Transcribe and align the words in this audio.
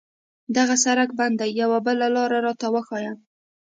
دغه 0.55 0.75
سړک 0.85 1.09
بند 1.19 1.35
ده، 1.39 1.47
یوه 1.61 1.79
بله 1.87 2.07
لار 2.15 2.31
راته 2.45 2.67
وښایه. 2.73 3.13